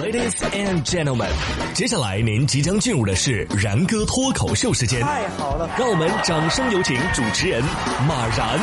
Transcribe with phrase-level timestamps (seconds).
[0.00, 1.28] Ladies and gentlemen，
[1.74, 5.00] 接下来您即将进入的是然哥脱口秀时间。
[5.00, 7.60] 太好了，让我们掌声有请主持人
[8.06, 8.60] 马然。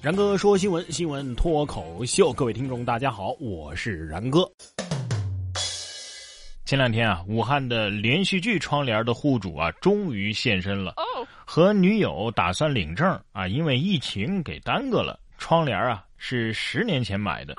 [0.00, 4.48] 然哥说新闻，新闻脱口秀，各位听众大家好，我是然哥。
[6.64, 10.94] 前两天啊，武汉的连续剧窗帘的户主啊，终于现身了。
[11.44, 15.18] 和女友打算领证啊，因为疫情给耽搁了。
[15.38, 17.56] 窗帘啊是十年前买的。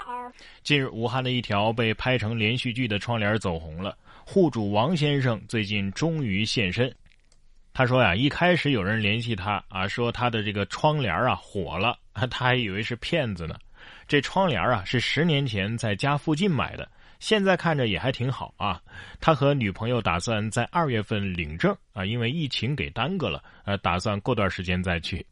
[0.63, 3.97] 近日，武汉的一条被拍成连续剧的窗帘走红了。
[4.23, 6.93] 户主王先生最近终于现身。
[7.73, 13.55] 他说呀，一开始有人联系他啊，说他的这个窗帘啊火了，他还以为是骗子呢。
[14.07, 16.87] 这窗帘啊是十年前在家附近买的。
[17.21, 18.81] 现在看着也还挺好啊，
[19.19, 25.23] 他和女朋友打算在二月份领证啊，因为疫情给耽搁了，呃，打算过段时间再去。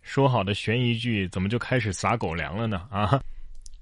[0.00, 2.86] 说好的悬疑剧怎么就开始撒狗粮了呢？
[2.88, 3.20] 啊，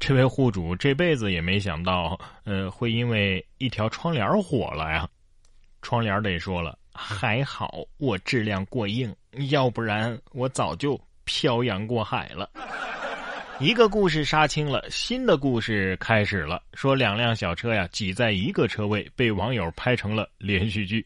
[0.01, 5.07] 这位户主这辈子也没想到，呃，会因为一条窗帘火了呀。
[5.83, 9.15] 窗帘得说了，还好我质量过硬，
[9.51, 12.49] 要不然我早就漂洋过海了。
[13.59, 16.63] 一个故事杀青了，新的故事开始了。
[16.75, 21.05] 说两辆小车呀挤在一个车位，被网友拍成了连续剧。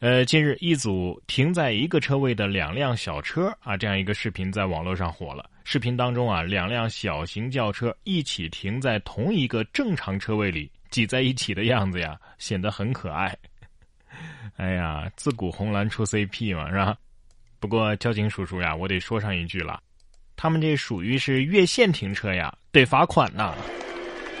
[0.00, 5.48] 呃，近日一组停在一个车位的两辆小车啊，这样一个视频在网络上火了。
[5.62, 13.36] 视频当中啊，两辆小型轿车一起停在同一个正常车位里，挤在一起的样子呀，显得很可爱。
[14.56, 16.96] 哎呀，自古红蓝出 CP 嘛，是吧？
[17.60, 19.80] 不过交警叔叔呀，我得说上一句了。
[20.42, 23.54] 他们这属于是越线停车呀，得罚款呐。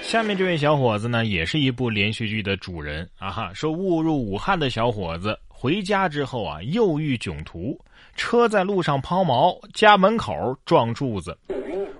[0.02, 3.52] 下面这位小伙子呢，也是一部连续剧的主人啊哈。
[3.54, 7.78] 说误入武汉的小伙子回家之后啊，又遇囧途，
[8.16, 11.38] 车在路上抛锚，家门口撞柱子。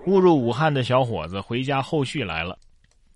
[0.05, 2.57] 误入武汉的小伙子回家后续来了，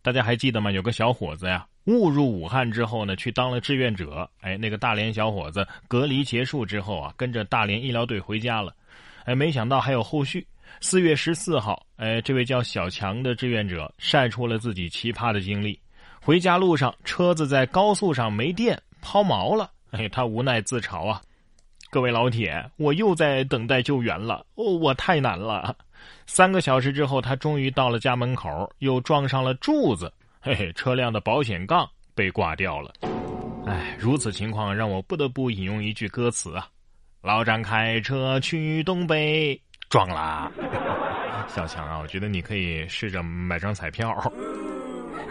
[0.01, 0.71] 大家还记得吗？
[0.71, 4.25] 有个小伙子呀，误入武汉之后呢，去当了志愿者。
[4.39, 8.73] 哎，那个大连小伙子隔离结束之后啊，跟着大连医疗队回家了。
[9.25, 10.47] 哎，没想到还有后续。
[10.79, 15.79] 四月十四号，哎，这位叫小强的志愿者晒出了自己奇葩的经历：
[16.21, 19.71] 回家路上，车子在高速上没电，抛锚了。
[19.91, 21.21] 哎，他无奈自嘲啊
[21.89, 25.75] ：“各位老铁，我又在等待救援了，哦，我太难了。”
[26.27, 32.93] 三个小时之后，他终于到了家门口，又撞上了柱子，嘿嘿，车辆的保险杠被挂掉了。
[33.65, 36.67] 哎，如此情况让我不得不引用一句歌词啊
[37.23, 39.59] ：“老张开车去东北。”
[39.89, 40.51] 撞啦，
[41.47, 44.13] 小强啊，我觉得你可以试着买张彩票。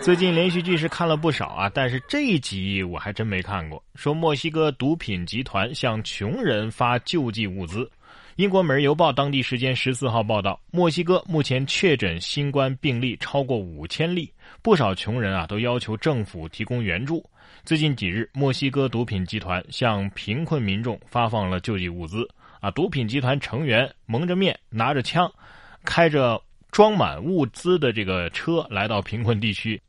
[0.01, 3.83] 最近连续剧是看了不少啊，但是这一集我还真没看过。
[3.95, 7.91] 说墨西哥毒品集团向穷人发救济物资。
[8.37, 17.23] 英国《每日邮报》当地时间十四号报道，墨西哥目前确诊新冠病例超过五千例，不少穷人啊都要求政府提供援助。
[17.65, 22.29] 最近几日，墨西哥毒品集团向贫困民众发放了救济物资。
[22.67, 22.71] 啊！
[22.73, 25.33] 毒品集团成员蒙着面，拿着枪，
[25.85, 29.81] 开着装满物资的这个车来到贫困地区。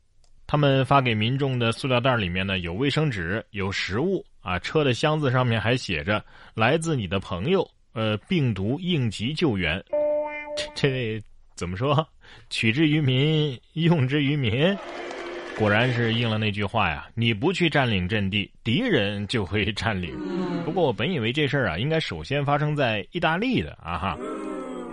[0.46, 4.24] 他们发给民众的塑料袋里面呢，有卫生纸，有食物。
[4.42, 6.24] 啊，车的箱子上面还写着
[6.54, 7.68] “来自你的朋友”。
[7.94, 9.84] 呃，病毒应急救援。
[10.76, 11.20] 这
[11.56, 12.06] 怎么说？
[12.48, 14.78] 取之于民，用之于民。
[15.58, 17.08] 果然是应了那句话呀！
[17.14, 20.16] 你不去占领阵地，敌人就会占领。
[20.64, 24.16] 不过我本以为这事儿啊，应该首先发生在意大利的啊哈。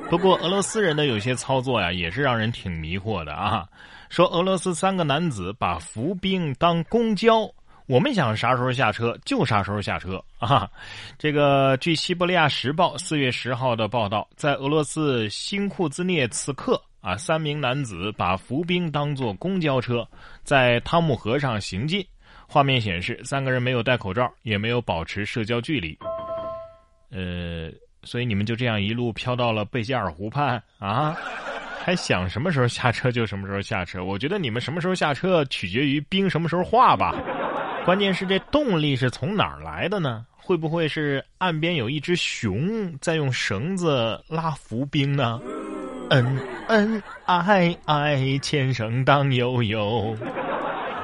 [0.10, 3.64] 不过俄罗斯人的有些操作呀，也是让人挺迷惑的啊。
[4.10, 7.48] 说俄罗斯三个男子把伏兵当公交，
[7.86, 10.68] 我们想啥时候下车就啥时候下车啊。
[11.20, 16.82] 这个据《西伯利亚时报》四月十号的报道，在俄罗斯新库兹涅茨克。
[17.06, 17.16] 啊！
[17.16, 20.06] 三名男子把伏兵当作公交车，
[20.44, 22.04] 在汤姆河上行进。
[22.48, 25.96] 画面显示，三个人没有戴口罩，也没有保持社交距离。
[27.12, 27.72] 呃，
[28.04, 31.16] 所以你们就这样一路飘到了贝加尔湖畔啊？
[31.84, 34.04] 还想什么时候下车就什么时候下车？
[34.04, 37.14] 我觉得你们什么时候下车取决于冰什么时候化吧。
[37.86, 40.26] 关键是这动力是从哪儿来的呢？
[40.36, 45.40] 会不会是岸边有一只熊在用绳子拉浮冰呢？
[46.10, 50.16] 恩恩爱爱，前生当悠悠。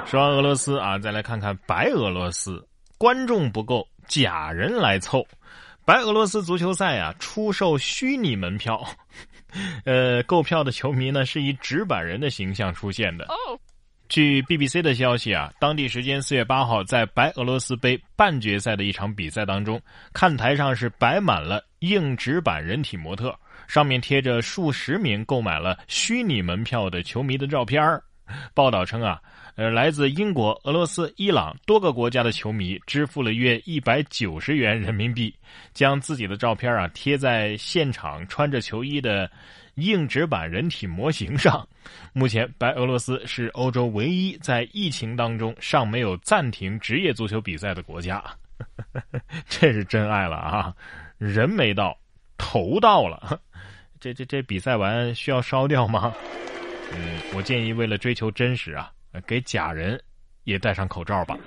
[0.05, 2.63] 说完俄罗斯啊，再来看看白俄罗斯，
[2.97, 5.25] 观众不够，假人来凑。
[5.85, 8.79] 白俄罗斯足球赛啊，出售虚拟门票，
[9.85, 13.27] 呃，购票的球迷呢是以纸板人的形象出现的。
[14.11, 19.81] 据 BBC 的消息啊，当地时间四月八号，在白俄罗斯杯半决赛的一场比赛当中，
[20.11, 23.33] 看台上是摆满了硬纸板人体模特。
[23.69, 27.81] 上面贴着数十名购买了虚拟门票的球迷的照片
[28.53, 29.17] 报道称啊，
[29.55, 35.33] 呃，来自英国、俄罗斯、伊朗多个国家的球迷支付了约一百九十元人民币，
[35.73, 39.31] 将自己的照片啊贴在现场穿着球衣的
[39.75, 41.67] 硬纸板人体模型上。
[42.13, 48.23] 目前，白俄罗斯是欧洲唯一在疫情当中尚没有暂停职业足球比赛的国家。
[49.49, 50.73] 这是真爱了啊！
[51.17, 51.97] 人没到，
[52.37, 53.39] 头到了。
[53.99, 56.13] 这这这比赛完需要烧掉吗？
[56.93, 58.91] 嗯，我建议为了追求真实啊，
[59.25, 59.99] 给假人
[60.43, 61.37] 也戴上口罩吧。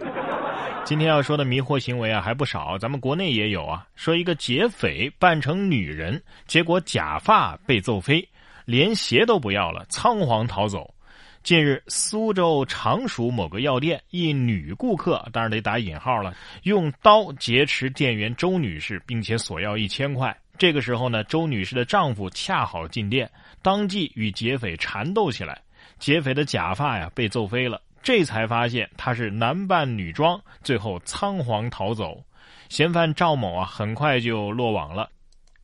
[0.85, 3.87] 今天要说的迷惑行为啊还不少，咱们国内也有啊。
[3.95, 8.29] 说一个劫匪扮成女人，结果假发被揍飞，
[8.67, 10.95] 连鞋都不要了，仓皇逃走。
[11.43, 20.37] 近日，苏州常熟某个药店，一女顾客，当然得打引号了，用刀劫持店员周女士，并且索要一千块。
[20.59, 23.31] 这个时候呢，周女士的丈夫恰好进店，
[23.63, 25.63] 当即与劫匪缠斗起来，
[25.99, 32.23] 劫匪的假发呀被揍飞了，这才发现他是男扮女装，最后仓皇逃走。
[32.69, 35.09] 嫌犯赵某啊，很快就落网了。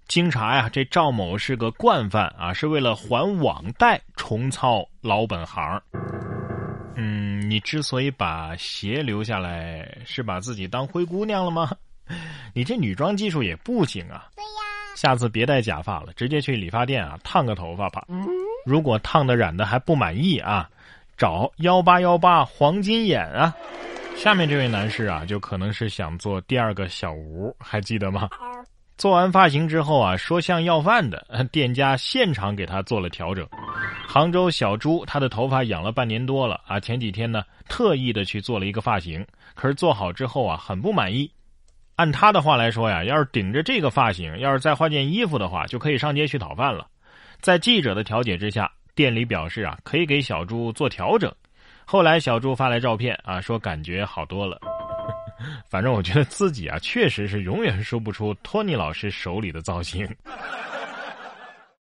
[0.09, 5.81] 经查呀，这赵某是个惯犯啊，是为了还网贷重操老本行。
[6.97, 11.71] 嗯，你之所以把鞋留下来，是把自己当灰姑娘了吗？
[12.55, 14.29] 你这女装技术也不行啊。
[14.35, 18.07] 对呀，下次别戴假发了，直接去理发店啊烫个头发吧。
[18.65, 20.69] 如果烫的染的还不满意啊，
[21.20, 23.55] 找幺八幺八黄金眼啊。
[24.17, 28.26] 下面这位男士啊，就可能是想做第二个小吴，还记得吗？
[28.96, 31.22] 做完发型之后啊，说像要饭的
[31.52, 33.46] 店家现场给他做了调整。
[34.08, 39.22] 杭州小朱，他的头发养了半年多了啊，前几天呢特意的去做了一个发型，
[39.55, 41.31] 可是做好之后啊很不满意。
[41.96, 46.87] 按他的话来说呀，要是顶着这个发型，要是再换件衣服的话，就可以上街去讨饭了。
[47.43, 51.33] 在记者的调解之下，店里表示啊可以给小猪做调整。
[51.85, 54.61] 后来小猪发来照片啊，说感觉好多了。
[55.69, 60.07] 反正我觉得自己啊，确实是永远说不出托尼老师手里的造型。